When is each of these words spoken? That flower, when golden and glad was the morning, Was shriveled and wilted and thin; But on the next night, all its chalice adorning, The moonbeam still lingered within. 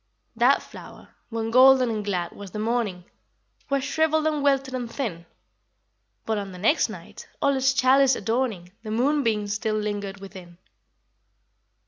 That 0.35 0.63
flower, 0.63 1.09
when 1.29 1.51
golden 1.51 1.91
and 1.91 2.03
glad 2.03 2.31
was 2.31 2.49
the 2.49 2.57
morning, 2.57 3.05
Was 3.69 3.83
shriveled 3.83 4.25
and 4.25 4.43
wilted 4.43 4.73
and 4.73 4.89
thin; 4.91 5.27
But 6.25 6.39
on 6.39 6.51
the 6.53 6.57
next 6.57 6.89
night, 6.89 7.27
all 7.39 7.55
its 7.55 7.71
chalice 7.71 8.15
adorning, 8.15 8.71
The 8.81 8.89
moonbeam 8.89 9.45
still 9.45 9.75
lingered 9.77 10.19
within. 10.19 10.57